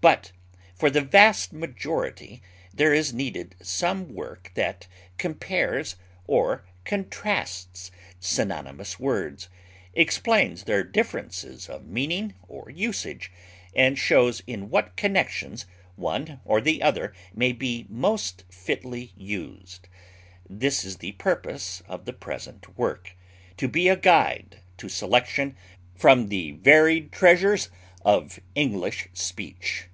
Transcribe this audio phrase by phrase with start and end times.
[0.00, 0.32] But
[0.74, 2.42] for the vast majority
[2.74, 5.94] there is needed some work that compares
[6.26, 9.48] or contrasts synonymous words,
[9.94, 13.30] explains their differences of meaning or usage,
[13.76, 19.86] and shows in what connections one or the other may be most fitly used.
[20.50, 23.12] This is the purpose of the present work,
[23.56, 25.54] to be a guide to selection
[25.94, 27.68] from the varied treasures
[28.04, 29.84] of English speech.